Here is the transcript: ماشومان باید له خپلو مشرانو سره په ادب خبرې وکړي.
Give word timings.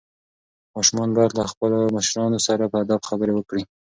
ماشومان 0.75 1.09
باید 1.15 1.31
له 1.39 1.43
خپلو 1.51 1.77
مشرانو 1.97 2.39
سره 2.47 2.63
په 2.71 2.77
ادب 2.83 3.01
خبرې 3.09 3.33
وکړي. 3.35 3.63